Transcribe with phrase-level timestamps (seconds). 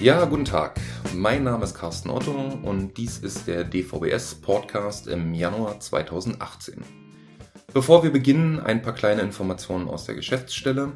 [0.00, 0.80] Ja, guten Tag.
[1.14, 6.82] Mein Name ist Carsten Otto und dies ist der DVBS Podcast im Januar 2018.
[7.72, 10.92] Bevor wir beginnen, ein paar kleine Informationen aus der Geschäftsstelle.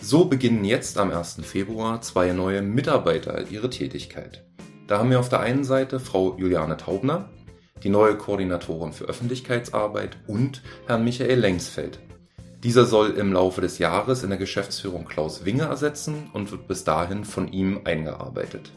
[0.00, 1.40] So beginnen jetzt am 1.
[1.42, 4.44] Februar zwei neue Mitarbeiter ihre Tätigkeit.
[4.86, 7.28] Da haben wir auf der einen Seite Frau Juliane Taubner,
[7.82, 12.00] die neue Koordinatorin für Öffentlichkeitsarbeit und Herrn Michael Lengsfeld,
[12.64, 16.82] dieser soll im Laufe des Jahres in der Geschäftsführung Klaus Winge ersetzen und wird bis
[16.82, 18.72] dahin von ihm eingearbeitet.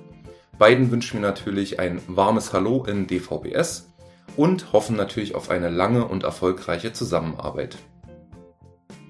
[0.60, 3.88] Beiden wünschen wir natürlich ein warmes Hallo in DVBS
[4.38, 7.80] und hoffen natürlich auf eine lange und erfolgreiche Zusammenarbeit.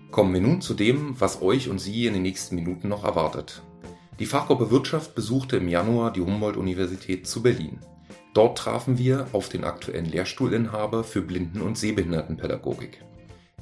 [0.10, 3.62] Kommen wir nun zu dem, was euch und Sie in den nächsten Minuten noch erwartet.
[4.20, 7.80] Die Fachgruppe Wirtschaft besuchte im Januar die Humboldt-Universität zu Berlin.
[8.34, 13.04] Dort trafen wir auf den aktuellen Lehrstuhlinhaber für Blinden- und Sehbehindertenpädagogik.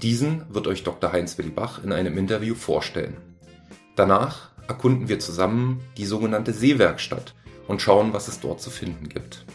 [0.01, 1.11] Diesen wird euch Dr.
[1.11, 3.17] Heinz-Willi Bach in einem Interview vorstellen.
[3.95, 7.35] Danach erkunden wir zusammen die sogenannte Seewerkstatt
[7.67, 9.45] und schauen, was es dort zu finden gibt.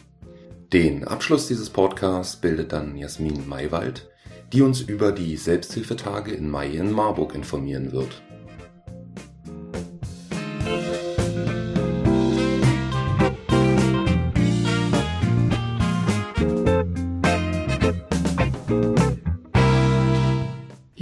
[0.72, 4.10] Den Abschluss dieses Podcasts bildet dann Jasmin Maywald,
[4.52, 8.22] die uns über die Selbsthilfetage in Mai in Marburg informieren wird.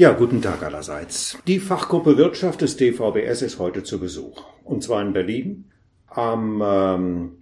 [0.02, 1.38] Ja, guten Tag allerseits.
[1.46, 4.42] Die Fachgruppe Wirtschaft des DVBS ist heute zu Besuch.
[4.64, 5.66] Und zwar in Berlin
[6.08, 7.32] am ähm,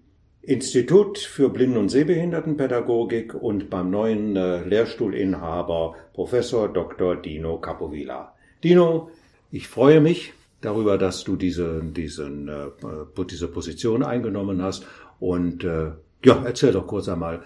[0.43, 7.16] Institut für Blinden- und Sehbehindertenpädagogik und beim neuen äh, Lehrstuhlinhaber Professor Dr.
[7.16, 8.34] Dino Capovilla.
[8.62, 9.09] Dino,
[9.50, 14.84] ich freue mich darüber, dass du diese, diesen, äh, diese Position eingenommen hast.
[15.19, 17.43] Und äh, ja, erzähl doch kurz einmal,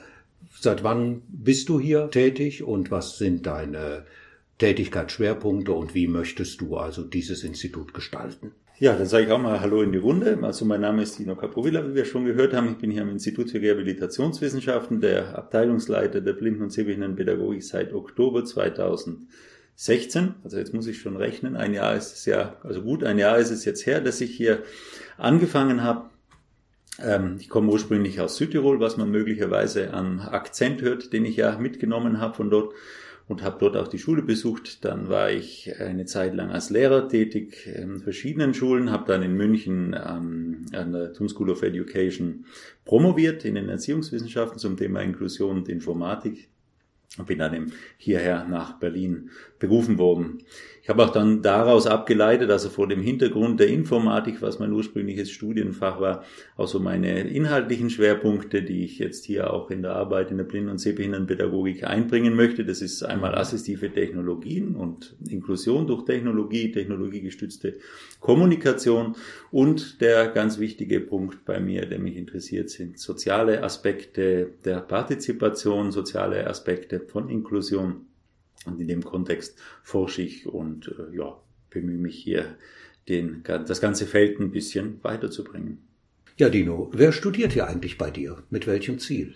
[0.58, 4.06] seit wann bist du hier tätig und was sind deine
[4.58, 8.52] Tätigkeitsschwerpunkte und wie möchtest du also dieses Institut gestalten?
[8.78, 10.36] Ja, dann sage ich auch mal Hallo in die Runde.
[10.42, 12.70] Also mein Name ist Dino Capovilla, wie wir schon gehört haben.
[12.70, 18.44] Ich bin hier am Institut für Rehabilitationswissenschaften, der Abteilungsleiter der Blinden- und Sehbehindertenpädagogik seit Oktober
[18.44, 20.34] 2016.
[20.42, 21.54] Also jetzt muss ich schon rechnen.
[21.54, 24.36] Ein Jahr ist es ja, also gut ein Jahr ist es jetzt her, dass ich
[24.36, 24.64] hier
[25.18, 26.10] angefangen habe.
[27.00, 31.56] Ähm, ich komme ursprünglich aus Südtirol, was man möglicherweise an Akzent hört, den ich ja
[31.58, 32.74] mitgenommen habe von dort
[33.26, 34.84] und habe dort auch die Schule besucht.
[34.84, 39.34] Dann war ich eine Zeit lang als Lehrer tätig in verschiedenen Schulen, habe dann in
[39.34, 42.44] München ähm, an der Thun School of Education
[42.84, 46.48] promoviert in den Erziehungswissenschaften zum Thema Inklusion und Informatik
[47.18, 50.38] und bin dann hierher nach Berlin berufen worden.
[50.84, 55.30] Ich habe auch dann daraus abgeleitet, also vor dem Hintergrund der Informatik, was mein ursprüngliches
[55.30, 56.24] Studienfach war,
[56.58, 60.44] auch so meine inhaltlichen Schwerpunkte, die ich jetzt hier auch in der Arbeit in der
[60.44, 62.66] Blinden- und Sehbehindertenpädagogik einbringen möchte.
[62.66, 67.78] Das ist einmal assistive Technologien und Inklusion durch Technologie, technologiegestützte
[68.20, 69.16] Kommunikation
[69.50, 75.92] und der ganz wichtige Punkt bei mir, der mich interessiert, sind soziale Aspekte der Partizipation,
[75.92, 78.04] soziale Aspekte von Inklusion
[78.66, 81.36] und in dem Kontext forsche ich und äh, ja,
[81.70, 82.56] bemühe mich hier,
[83.08, 85.78] den, das ganze Feld ein bisschen weiterzubringen.
[86.36, 88.42] Ja, Dino, wer studiert hier eigentlich bei dir?
[88.50, 89.34] Mit welchem Ziel?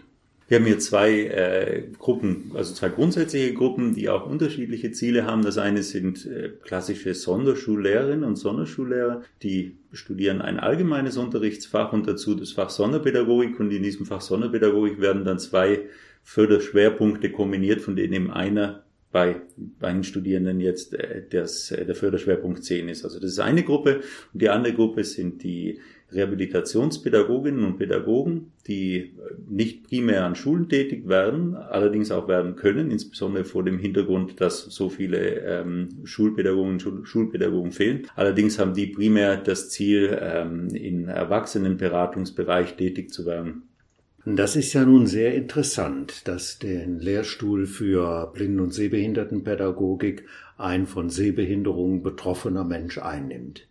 [0.48, 5.42] Wir haben hier zwei äh, Gruppen, also zwei grundsätzliche Gruppen, die auch unterschiedliche Ziele haben.
[5.42, 12.34] Das eine sind äh, klassische Sonderschullehrerinnen und Sonderschullehrer, die studieren ein allgemeines Unterrichtsfach und dazu
[12.34, 13.60] das Fach Sonderpädagogik.
[13.60, 15.82] Und in diesem Fach Sonderpädagogik werden dann zwei
[16.24, 19.36] Förderschwerpunkte kombiniert, von denen eben einer bei
[19.80, 23.04] meinen Studierenden jetzt äh, das, äh, der Förderschwerpunkt 10 ist.
[23.04, 24.00] Also das ist eine Gruppe
[24.32, 25.80] und die andere Gruppe sind die
[26.10, 29.10] Rehabilitationspädagoginnen und Pädagogen, die äh,
[29.48, 34.60] nicht primär an Schulen tätig werden, allerdings auch werden können, insbesondere vor dem Hintergrund, dass
[34.60, 38.06] so viele ähm, Schulpädagogen Schul Schulpädagogen fehlen.
[38.14, 43.67] Allerdings haben die primär das Ziel, ähm, in Erwachsenenberatungsbereich tätig zu werden.
[44.34, 50.26] Das ist ja nun sehr interessant, dass den Lehrstuhl für Blinden- und Sehbehindertenpädagogik
[50.58, 53.66] ein von Sehbehinderungen betroffener Mensch einnimmt.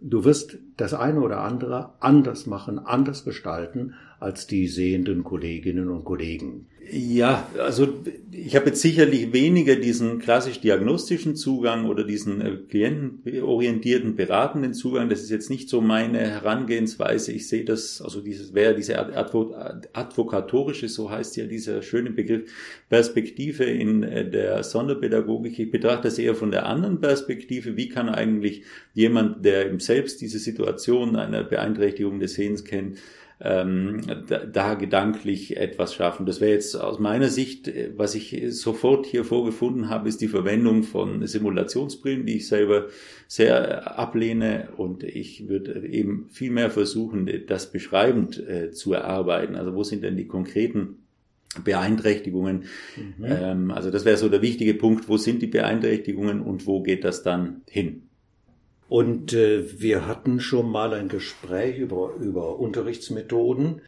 [0.00, 6.02] Du wirst das eine oder andere anders machen, anders gestalten als die sehenden Kolleginnen und
[6.02, 6.66] Kollegen.
[6.90, 8.02] Ja, also
[8.32, 15.08] ich habe jetzt sicherlich weniger diesen klassisch diagnostischen Zugang oder diesen äh, klientenorientierten, beratenden Zugang.
[15.08, 17.32] Das ist jetzt nicht so meine Herangehensweise.
[17.32, 22.50] Ich sehe das, also dieses wäre diese advokatorische, so heißt ja dieser schöne Begriff,
[22.88, 25.58] Perspektive in äh, der Sonderpädagogik.
[25.58, 27.76] Ich betrachte das eher von der anderen Perspektive.
[27.76, 32.98] Wie kann eigentlich jemand, der selbst diese Situation einer Beeinträchtigung des Sehens kennt,
[33.44, 36.26] ähm, da, da gedanklich etwas schaffen.
[36.26, 40.28] Das wäre jetzt aus meiner Sicht, äh, was ich sofort hier vorgefunden habe, ist die
[40.28, 42.86] Verwendung von Simulationsbrillen, die ich selber
[43.26, 49.56] sehr ablehne und ich würde eben viel mehr versuchen, das beschreibend äh, zu erarbeiten.
[49.56, 50.98] Also wo sind denn die konkreten
[51.64, 52.64] Beeinträchtigungen.
[52.96, 53.24] Mhm.
[53.24, 57.04] Ähm, also das wäre so der wichtige Punkt, wo sind die Beeinträchtigungen und wo geht
[57.04, 58.08] das dann hin?
[58.88, 63.82] Und äh, wir hatten schon mal ein Gespräch über, über Unterrichtsmethoden.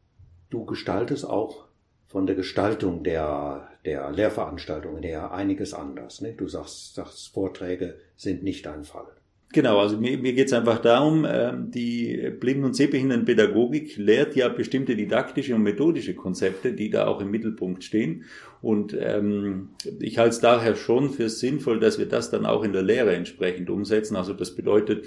[0.51, 1.65] Du gestaltest auch
[2.07, 6.21] von der Gestaltung der, der Lehrveranstaltungen her einiges anders.
[6.21, 6.33] Ne?
[6.33, 9.09] Du sagst, sagst, Vorträge sind nicht ein Fall.
[9.55, 14.49] Genau, also mir, mir geht es einfach darum, ähm, die Blinden- und Sehbehindertenpädagogik lehrt ja
[14.49, 18.25] bestimmte didaktische und methodische Konzepte, die da auch im Mittelpunkt stehen.
[18.63, 19.69] Und ähm,
[20.01, 23.15] ich halte es daher schon für sinnvoll, dass wir das dann auch in der Lehre
[23.15, 24.17] entsprechend umsetzen.
[24.17, 25.07] Also das bedeutet,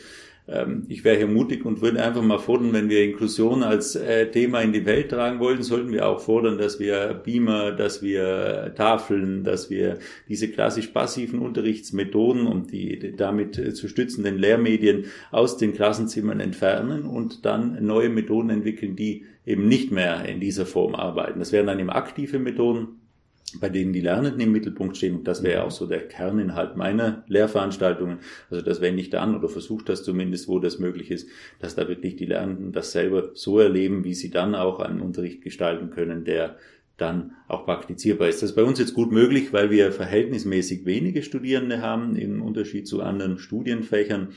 [0.88, 4.61] ich wäre hier mutig und würde einfach mal fordern, wenn wir Inklusion als äh, Thema
[4.61, 9.44] in die Welt tragen wollen, sollten wir auch fordern, dass wir Beamer, dass wir Tafeln,
[9.44, 9.99] dass wir
[10.29, 17.03] diese klassisch passiven Unterrichtsmethoden und die damit äh, zu stützenden Lehrmedien aus den Klassenzimmern entfernen
[17.03, 21.39] und dann neue Methoden entwickeln, die eben nicht mehr in dieser Form arbeiten.
[21.39, 22.99] Das wären dann eben aktive Methoden,
[23.59, 25.15] bei denen die Lernenden im Mittelpunkt stehen.
[25.15, 28.19] Und das wäre auch so der Kerninhalt meiner Lehrveranstaltungen.
[28.49, 31.29] Also das wende ich da an oder versuche das zumindest, wo das möglich ist,
[31.59, 35.41] dass da wirklich die Lernenden das selber so erleben, wie sie dann auch einen Unterricht
[35.41, 36.57] gestalten können, der
[36.97, 38.41] dann auch praktizierbar ist.
[38.41, 42.88] Das ist bei uns jetzt gut möglich, weil wir verhältnismäßig wenige Studierende haben im Unterschied
[42.88, 44.29] zu anderen Studienfächern.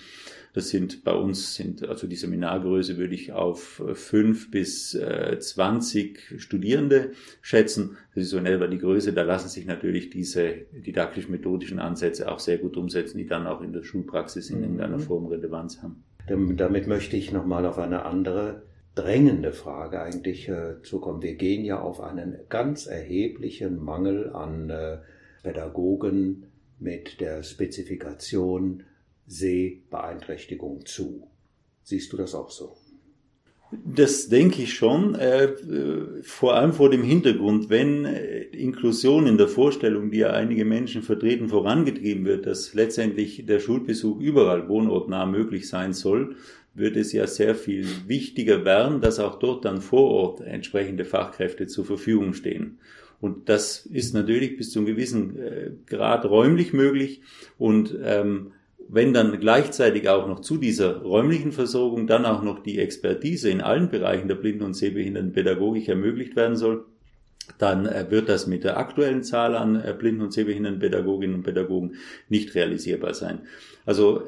[0.53, 6.35] Das sind bei uns sind, also die Seminargröße würde ich auf fünf bis äh, zwanzig
[6.39, 7.97] Studierende schätzen.
[8.15, 9.13] Das ist so in etwa die Größe.
[9.13, 13.73] Da lassen sich natürlich diese didaktisch-methodischen Ansätze auch sehr gut umsetzen, die dann auch in
[13.73, 14.63] der Schulpraxis in mhm.
[14.65, 16.03] irgendeiner Form Relevanz haben.
[16.57, 18.63] Damit möchte ich nochmal auf eine andere
[18.95, 21.23] drängende Frage eigentlich äh, zukommen.
[21.23, 24.99] Wir gehen ja auf einen ganz erheblichen Mangel an äh,
[25.43, 26.47] Pädagogen
[26.79, 28.83] mit der Spezifikation
[29.31, 31.29] Sehbeeinträchtigung zu.
[31.85, 32.77] Siehst du das auch so?
[33.85, 35.53] Das denke ich schon, äh,
[36.23, 41.03] vor allem vor dem Hintergrund, wenn äh, Inklusion in der Vorstellung, die ja einige Menschen
[41.03, 46.35] vertreten, vorangetrieben wird, dass letztendlich der Schulbesuch überall wohnortnah möglich sein soll,
[46.75, 51.69] wird es ja sehr viel wichtiger werden, dass auch dort dann vor Ort entsprechende Fachkräfte
[51.69, 52.81] zur Verfügung stehen.
[53.21, 57.23] Und das ist natürlich bis zu einem gewissen äh, Grad räumlich möglich
[57.57, 58.53] und ähm,
[58.93, 63.61] wenn dann gleichzeitig auch noch zu dieser räumlichen Versorgung dann auch noch die Expertise in
[63.61, 66.85] allen Bereichen der Blinden- und Sehbehindertenpädagogik ermöglicht werden soll,
[67.59, 71.97] dann äh, wird das mit der aktuellen Zahl an äh, Blinden- und Sehbehindertenpädagoginnen und Pädagogen
[72.29, 73.41] nicht realisierbar sein.
[73.87, 74.25] Also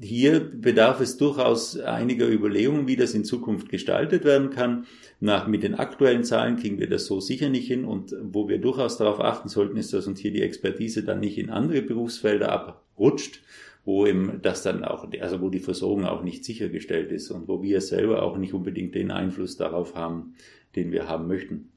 [0.00, 4.86] hier bedarf es durchaus einiger Überlegungen, wie das in Zukunft gestaltet werden kann.
[5.20, 8.58] Nach, mit den aktuellen Zahlen kriegen wir das so sicher nicht hin und wo wir
[8.58, 12.50] durchaus darauf achten sollten, ist, dass uns hier die Expertise dann nicht in andere Berufsfelder
[12.50, 13.42] abrutscht,
[13.84, 17.62] wo eben das dann auch, also wo die Versorgung auch nicht sichergestellt ist und wo
[17.62, 20.34] wir selber auch nicht unbedingt den Einfluss darauf haben,
[20.74, 21.70] den wir haben möchten.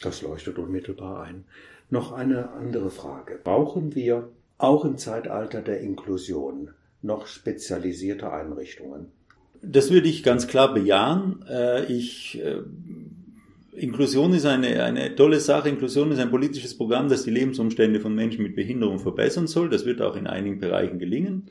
[0.00, 1.44] Das leuchtet unmittelbar ein.
[1.90, 3.40] Noch eine andere Frage.
[3.42, 6.70] Brauchen wir auch im Zeitalter der Inklusion
[7.04, 9.06] noch spezialisierte Einrichtungen?
[9.62, 11.44] Das würde ich ganz klar bejahen.
[11.48, 12.62] Äh, ich äh,
[13.72, 15.68] Inklusion ist eine, eine tolle Sache.
[15.68, 19.68] Inklusion ist ein politisches Programm, das die Lebensumstände von Menschen mit Behinderung verbessern soll.
[19.68, 21.50] Das wird auch in einigen Bereichen gelingen.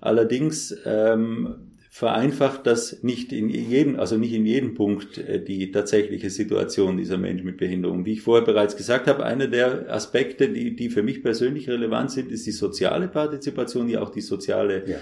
[0.00, 6.28] Allerdings ähm, vereinfacht das nicht in jedem, also nicht in jedem Punkt äh, die tatsächliche
[6.28, 8.04] Situation dieser Menschen mit Behinderung.
[8.04, 12.10] Wie ich vorher bereits gesagt habe, einer der Aspekte, die, die für mich persönlich relevant
[12.10, 14.96] sind, ist die soziale Partizipation, ja auch die soziale ja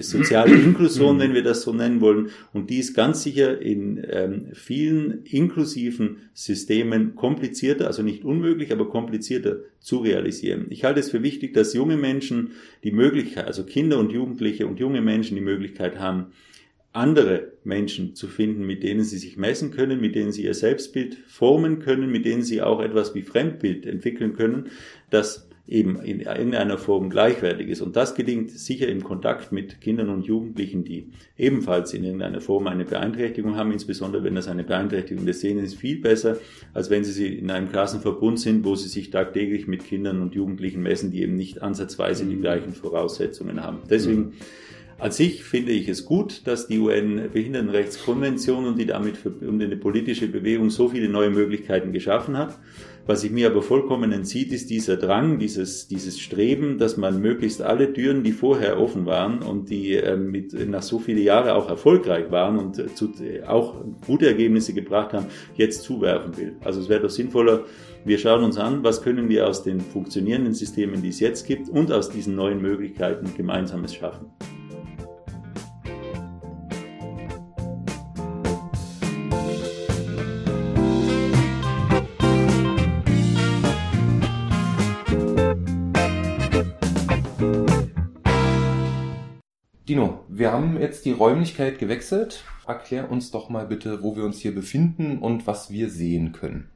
[0.00, 2.30] soziale Inklusion, wenn wir das so nennen wollen.
[2.52, 8.88] Und die ist ganz sicher in ähm, vielen inklusiven Systemen komplizierter, also nicht unmöglich, aber
[8.88, 10.66] komplizierter zu realisieren.
[10.70, 12.52] Ich halte es für wichtig, dass junge Menschen
[12.84, 16.26] die Möglichkeit, also Kinder und Jugendliche und junge Menschen die Möglichkeit haben,
[16.92, 21.16] andere Menschen zu finden, mit denen sie sich messen können, mit denen sie ihr Selbstbild
[21.26, 24.70] formen können, mit denen sie auch etwas wie Fremdbild entwickeln können,
[25.10, 27.82] das eben in irgendeiner Form gleichwertig ist.
[27.82, 32.66] Und das gelingt sicher im Kontakt mit Kindern und Jugendlichen, die ebenfalls in irgendeiner Form
[32.66, 36.38] eine Beeinträchtigung haben, insbesondere wenn das eine Beeinträchtigung des Sehens ist, viel besser,
[36.72, 40.82] als wenn sie in einem Klassenverbund sind, wo sie sich tagtäglich mit Kindern und Jugendlichen
[40.82, 42.40] messen, die eben nicht ansatzweise die mhm.
[42.40, 43.80] gleichen Voraussetzungen haben.
[43.90, 44.32] Deswegen mhm.
[45.00, 50.70] An sich finde ich es gut, dass die UN-Behindertenrechtskonvention und die damit verbundene politische Bewegung
[50.70, 52.58] so viele neue Möglichkeiten geschaffen hat.
[53.08, 57.62] Was sich mir aber vollkommen entzieht, ist dieser Drang, dieses, dieses Streben, dass man möglichst
[57.62, 61.70] alle Türen, die vorher offen waren und die äh, mit, nach so viele Jahre auch
[61.70, 65.24] erfolgreich waren und äh, zu, äh, auch gute Ergebnisse gebracht haben,
[65.54, 66.56] jetzt zuwerfen will.
[66.62, 67.64] Also es wäre doch sinnvoller,
[68.04, 71.70] wir schauen uns an, was können wir aus den funktionierenden Systemen, die es jetzt gibt
[71.70, 74.26] und aus diesen neuen Möglichkeiten gemeinsames schaffen.
[89.88, 92.44] Dino, wir haben jetzt die Räumlichkeit gewechselt.
[92.66, 96.68] Erklär uns doch mal bitte, wo wir uns hier befinden und was wir sehen können.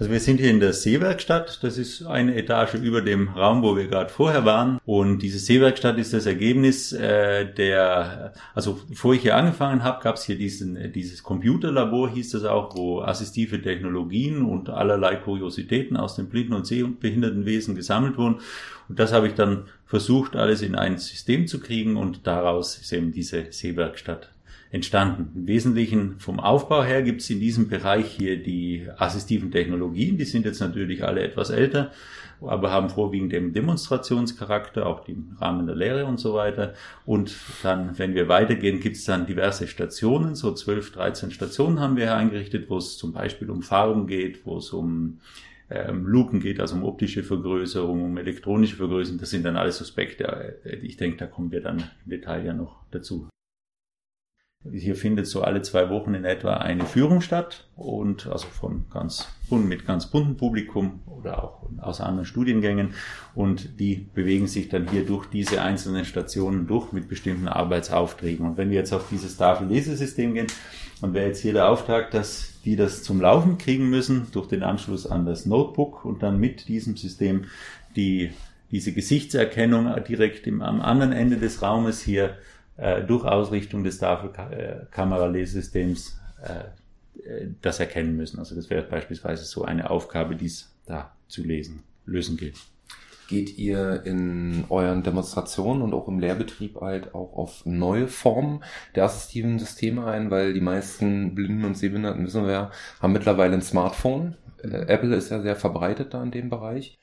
[0.00, 1.58] Also wir sind hier in der Seewerkstatt.
[1.64, 4.78] Das ist eine Etage über dem Raum, wo wir gerade vorher waren.
[4.86, 10.14] Und diese Seewerkstatt ist das Ergebnis äh, der, also bevor ich hier angefangen habe, gab
[10.14, 16.14] es hier diesen, dieses Computerlabor, hieß das auch, wo assistive Technologien und allerlei Kuriositäten aus
[16.14, 18.36] dem Blinden- und Sehbehindertenwesen gesammelt wurden.
[18.88, 22.92] Und das habe ich dann versucht, alles in ein System zu kriegen und daraus ist
[22.92, 24.30] eben diese Seewerkstatt
[24.70, 25.32] entstanden.
[25.34, 30.24] Im Wesentlichen vom Aufbau her gibt es in diesem Bereich hier die assistiven Technologien, die
[30.24, 31.90] sind jetzt natürlich alle etwas älter,
[32.40, 36.74] aber haben vorwiegend den Demonstrationscharakter, auch im Rahmen der Lehre und so weiter.
[37.06, 41.96] Und dann, wenn wir weitergehen, gibt es dann diverse Stationen, so 12, 13 Stationen haben
[41.96, 45.18] wir eingerichtet, wo es zum Beispiel um Farben geht, wo es um
[45.70, 49.18] ähm, Lupen geht, also um optische Vergrößerung, um elektronische Vergrößerung.
[49.18, 50.58] Das sind dann alles Aspekte.
[50.82, 53.28] Ich denke, da kommen wir dann im Detail ja noch dazu.
[54.72, 59.28] Hier findet so alle zwei Wochen in etwa eine Führung statt und also von ganz
[59.50, 62.94] mit ganz buntem Publikum oder auch aus anderen Studiengängen
[63.34, 68.44] und die bewegen sich dann hier durch diese einzelnen Stationen durch mit bestimmten Arbeitsaufträgen.
[68.44, 70.48] Und wenn wir jetzt auf dieses Tafellesesystem gehen,
[71.00, 74.64] dann wäre jetzt hier der Auftrag, dass die das zum Laufen kriegen müssen durch den
[74.64, 77.44] Anschluss an das Notebook und dann mit diesem System
[77.94, 78.32] die
[78.70, 82.36] diese Gesichtserkennung direkt im, am anderen Ende des Raumes hier
[82.78, 86.64] äh, durch Ausrichtung des Tafelkameralesesystems äh,
[87.22, 88.38] äh, das erkennen müssen.
[88.38, 92.56] Also das wäre beispielsweise so eine Aufgabe, die es da zu lesen, lösen gilt.
[93.28, 99.04] Geht ihr in euren Demonstrationen und auch im Lehrbetrieb halt auch auf neue Formen der
[99.04, 102.70] assistiven Systeme ein, weil die meisten Blinden und Sehbehinderten, wissen wir ja,
[103.02, 104.36] haben mittlerweile ein Smartphone.
[104.62, 106.98] Äh, Apple ist ja sehr verbreitet da in dem Bereich.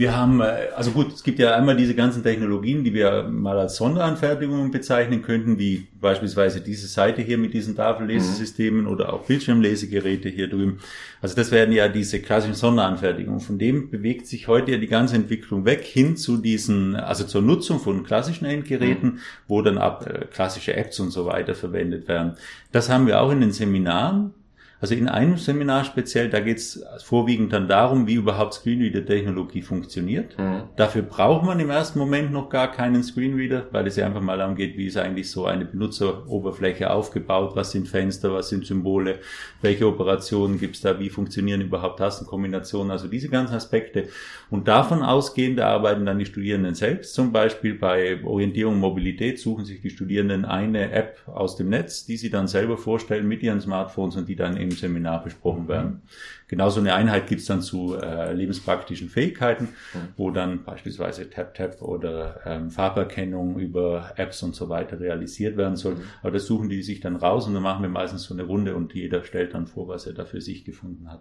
[0.00, 3.58] Wir haben, äh, also gut, es gibt ja einmal diese ganzen Technologien, die wir mal
[3.58, 8.88] als Sonderanfertigungen bezeichnen könnten, wie beispielsweise diese Seite hier mit diesen Tafellesesystemen mhm.
[8.88, 10.78] oder auch Bildschirmlesegeräte hier drüben.
[11.20, 13.40] Also das werden ja diese klassischen Sonderanfertigungen.
[13.40, 17.42] Von dem bewegt sich heute ja die ganze Entwicklung weg hin zu diesen, also zur
[17.42, 19.18] Nutzung von klassischen Endgeräten, mhm.
[19.48, 22.38] wo dann ab äh, klassische Apps und so weiter verwendet werden.
[22.72, 24.32] Das haben wir auch in den Seminaren
[24.80, 30.38] also in einem Seminar speziell, da geht es vorwiegend dann darum, wie überhaupt Screenreader-Technologie funktioniert.
[30.38, 30.62] Mhm.
[30.76, 34.38] Dafür braucht man im ersten Moment noch gar keinen Screenreader, weil es ja einfach mal
[34.38, 39.18] darum geht, wie ist eigentlich so eine Benutzeroberfläche aufgebaut, was sind Fenster, was sind Symbole,
[39.60, 44.08] welche Operationen gibt's da, wie funktionieren überhaupt Tastenkombinationen, also diese ganzen Aspekte.
[44.48, 47.14] Und davon ausgehend arbeiten dann die Studierenden selbst.
[47.14, 52.06] Zum Beispiel bei Orientierung und Mobilität suchen sich die Studierenden eine App aus dem Netz,
[52.06, 56.02] die sie dann selber vorstellen mit ihren Smartphones und die dann im Seminar besprochen werden.
[56.48, 59.68] Genauso eine Einheit gibt's dann zu äh, lebenspraktischen Fähigkeiten,
[60.16, 65.96] wo dann beispielsweise Tap-Tap oder ähm, Farberkennung über Apps und so weiter realisiert werden soll.
[66.22, 68.74] Aber das suchen die sich dann raus und dann machen wir meistens so eine Runde
[68.74, 71.20] und jeder stellt dann vor, was er da für sich gefunden hat.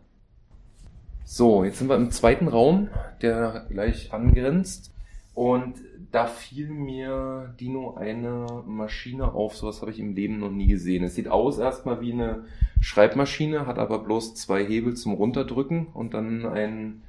[1.25, 2.89] So, jetzt sind wir im zweiten Raum,
[3.21, 4.91] der gleich angrenzt.
[5.39, 5.75] Und
[6.11, 11.01] da fiel mir Dino eine Maschine auf, sowas habe ich im Leben noch nie gesehen.
[11.05, 12.43] Es sieht aus erstmal wie eine
[12.81, 17.03] Schreibmaschine, hat aber bloß zwei Hebel zum Runterdrücken und dann ein,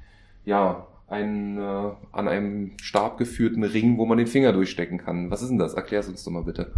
[0.45, 5.29] ja, ein äh, an einem Stab geführten Ring, wo man den Finger durchstecken kann.
[5.29, 5.73] Was ist denn das?
[5.73, 6.71] Erklär es uns doch mal bitte.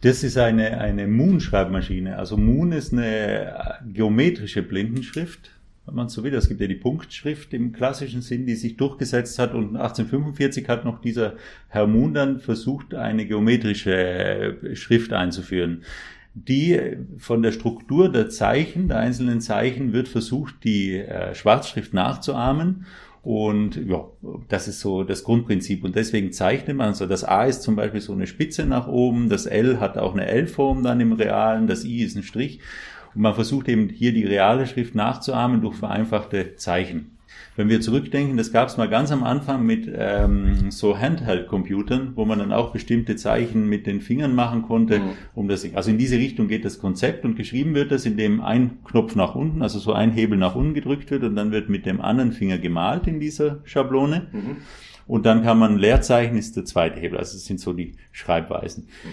[0.00, 2.18] Das ist eine, eine Moon-Schreibmaschine.
[2.18, 5.52] Also Moon ist eine geometrische Blindenschrift
[5.86, 6.34] wenn man so will.
[6.34, 10.84] Es gibt ja die Punktschrift im klassischen Sinn, die sich durchgesetzt hat und 1845 hat
[10.84, 11.34] noch dieser
[11.68, 15.82] Herr Moon dann versucht, eine geometrische äh, Schrift einzuführen.
[16.34, 22.86] Die von der Struktur der Zeichen, der einzelnen Zeichen, wird versucht, die äh, Schwarzschrift nachzuahmen
[23.22, 24.04] Und ja,
[24.48, 25.84] das ist so das Grundprinzip.
[25.84, 29.28] Und deswegen zeichnet man, also das A ist zum Beispiel so eine Spitze nach oben,
[29.28, 32.60] das L hat auch eine L-Form dann im Realen, das I ist ein Strich.
[33.14, 37.14] Und man versucht eben hier die reale Schrift nachzuahmen durch vereinfachte Zeichen.
[37.56, 42.24] Wenn wir zurückdenken, das gab es mal ganz am Anfang mit ähm, so Handheld-Computern, wo
[42.24, 45.10] man dann auch bestimmte Zeichen mit den Fingern machen konnte, mhm.
[45.34, 45.64] um das.
[45.74, 49.36] Also in diese Richtung geht das Konzept und geschrieben wird das, indem ein Knopf nach
[49.36, 52.32] unten, also so ein Hebel nach unten gedrückt wird und dann wird mit dem anderen
[52.32, 54.26] Finger gemalt in dieser Schablone.
[54.32, 54.56] Mhm.
[55.06, 57.18] Und dann kann man Leerzeichen ist der zweite Hebel.
[57.18, 58.84] Also das sind so die Schreibweisen.
[58.84, 59.08] Mhm.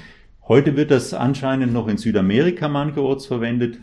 [0.48, 3.78] Heute wird das anscheinend noch in Südamerika mancherorts verwendet.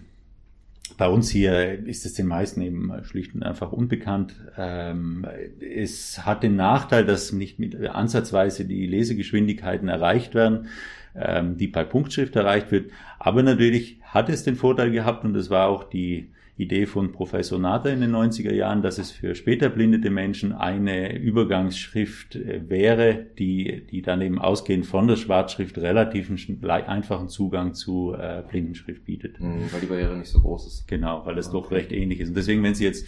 [0.98, 4.34] Bei uns hier ist es den meisten eben schlicht und einfach unbekannt.
[4.58, 5.24] Ähm,
[5.60, 10.66] es hat den Nachteil, dass nicht mit ansatzweise die Lesegeschwindigkeiten erreicht werden,
[11.14, 12.90] ähm, die bei Punktschrift erreicht wird.
[13.20, 17.58] Aber natürlich hat es den Vorteil gehabt und es war auch die Idee von Professor
[17.58, 23.26] Nader in den 90er Jahren, dass es für später blindete Menschen eine Übergangsschrift äh, wäre,
[23.38, 26.30] die, die dann eben ausgehend von der Schwarzschrift relativ
[26.68, 29.40] einfachen Zugang zu äh, Blindenschrift bietet.
[29.40, 30.88] Mhm, weil die Barriere nicht so groß ist.
[30.88, 31.56] Genau, weil es okay.
[31.56, 32.30] doch recht ähnlich ist.
[32.30, 33.06] Und deswegen, wenn Sie jetzt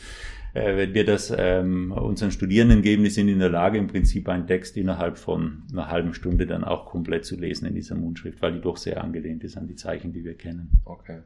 [0.54, 4.28] äh, wenn wir das ähm, unseren Studierenden geben, die sind in der Lage, im Prinzip
[4.28, 8.42] einen Text innerhalb von einer halben Stunde dann auch komplett zu lesen in dieser Mundschrift,
[8.42, 10.70] weil die doch sehr angelehnt ist an die Zeichen, die wir kennen.
[10.84, 11.18] Okay.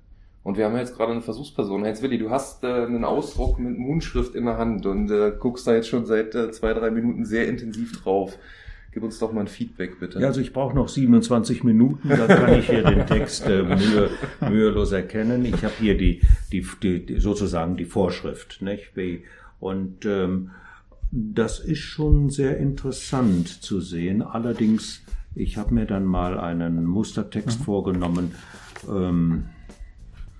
[0.44, 1.86] Und wir haben jetzt gerade eine Versuchsperson.
[1.86, 5.66] Jetzt Willi, du hast äh, einen Ausdruck mit Moonschrift in der Hand und äh, guckst
[5.66, 8.38] da jetzt schon seit äh, zwei, drei Minuten sehr intensiv drauf.
[8.92, 10.20] Gib uns doch mal ein Feedback, bitte.
[10.20, 14.10] Ja, also ich brauche noch 27 Minuten, da kann ich hier den Text äh, mühe,
[14.40, 15.46] mühelos erkennen.
[15.46, 16.20] Ich habe hier die,
[16.52, 18.92] die, die, die, sozusagen die Vorschrift, nicht?
[19.58, 20.50] Und ähm,
[21.10, 24.20] das ist schon sehr interessant zu sehen.
[24.20, 25.02] Allerdings,
[25.34, 27.64] ich habe mir dann mal einen Mustertext mhm.
[27.64, 28.34] vorgenommen.
[28.88, 29.46] Ähm,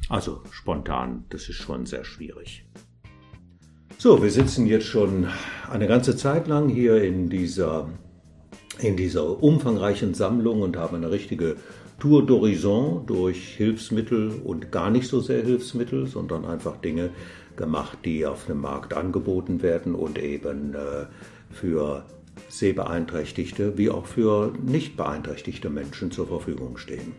[0.08, 2.66] also spontan, das ist schon sehr schwierig.
[3.98, 5.28] So, wir sitzen jetzt schon
[5.70, 7.88] eine ganze Zeit lang hier in dieser,
[8.80, 11.56] in dieser umfangreichen Sammlung und haben eine richtige
[11.98, 17.10] Tour d'Horizon durch Hilfsmittel und gar nicht so sehr Hilfsmittel, sondern einfach Dinge
[17.56, 21.06] gemacht, die auf dem Markt angeboten werden und eben äh,
[21.50, 22.04] für
[22.48, 27.12] sehbeeinträchtigte wie auch für nicht beeinträchtigte Menschen zur Verfügung stehen.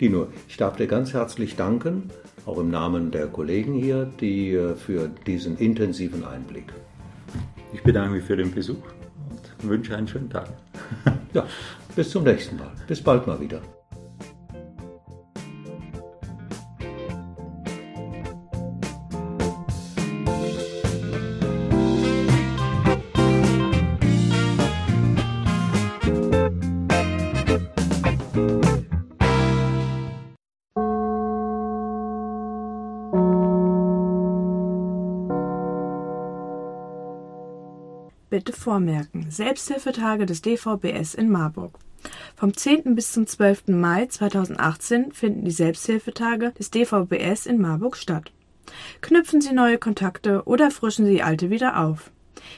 [0.00, 2.10] Dino, ich darf dir ganz herzlich danken,
[2.44, 6.70] auch im Namen der Kollegen hier, die äh, für diesen intensiven Einblick.
[7.72, 8.84] Ich bedanke mich für den Besuch
[9.30, 10.48] und wünsche einen schönen Tag.
[11.32, 11.46] ja,
[11.94, 12.72] bis zum nächsten Mal.
[12.86, 13.62] Bis bald mal wieder.
[38.36, 39.30] Bitte vormerken.
[39.30, 41.78] Selbsthilfetage des DVBS in Marburg.
[42.36, 42.94] Vom 10.
[42.94, 43.68] bis zum 12.
[43.68, 48.32] Mai 2018 finden die Selbsthilfetage des DVBS in Marburg statt.
[49.00, 52.10] Knüpfen Sie neue Kontakte oder frischen Sie alte wieder auf.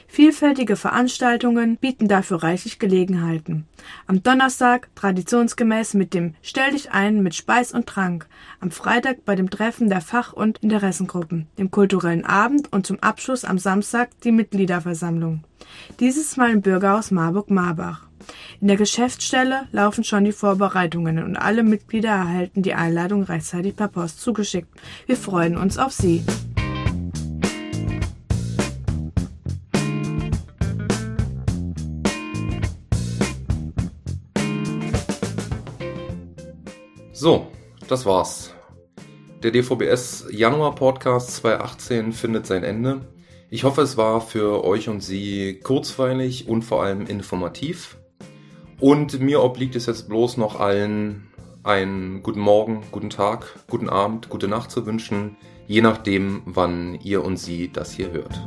[0.07, 3.65] Vielfältige Veranstaltungen bieten dafür reichlich Gelegenheiten.
[4.07, 8.27] Am Donnerstag traditionsgemäß mit dem Stell dich ein mit Speis und Trank,
[8.59, 13.45] am Freitag bei dem Treffen der Fach- und Interessengruppen, dem kulturellen Abend und zum Abschluss
[13.45, 15.43] am Samstag die Mitgliederversammlung.
[15.99, 18.07] Dieses Mal im Bürgerhaus Marburg-Marbach.
[18.59, 23.87] In der Geschäftsstelle laufen schon die Vorbereitungen und alle Mitglieder erhalten die Einladung rechtzeitig per
[23.87, 24.69] Post zugeschickt.
[25.05, 26.23] Wir freuen uns auf Sie.
[37.21, 37.47] So,
[37.89, 38.53] das war's.
[39.43, 43.01] Der DVBS Januar Podcast 2018 findet sein Ende.
[43.49, 47.97] Ich hoffe, es war für euch und Sie kurzweilig und vor allem informativ.
[48.79, 51.27] Und mir obliegt es jetzt bloß noch allen
[51.61, 55.35] einen guten Morgen, guten Tag, guten Abend, gute Nacht zu wünschen,
[55.67, 58.39] je nachdem, wann ihr und sie das hier hört.